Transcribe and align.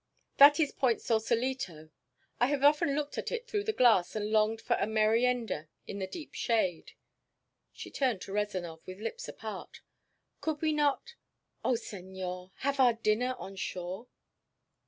"That 0.37 0.59
is 0.59 0.71
Point 0.71 0.99
Sausalito. 0.99 1.91
I 2.39 2.47
have 2.47 2.63
often 2.63 2.95
looked 2.95 3.19
at 3.19 3.31
it 3.31 3.47
through 3.47 3.65
the 3.65 3.71
glass 3.71 4.15
and 4.15 4.31
longed 4.31 4.59
for 4.59 4.75
a 4.79 4.87
merienda 4.87 5.67
in 5.85 5.99
the 5.99 6.07
deep 6.07 6.33
shade." 6.33 6.93
She 7.71 7.91
turned 7.91 8.19
to 8.21 8.31
Rezanov 8.33 8.81
with 8.87 8.99
lips 8.99 9.27
apart. 9.27 9.81
"Could 10.39 10.59
we 10.59 10.73
not 10.73 11.13
oh, 11.63 11.75
senor! 11.75 12.51
have 12.65 12.79
our 12.79 12.93
dinner 12.93 13.35
on 13.37 13.55
shore?" 13.57 14.07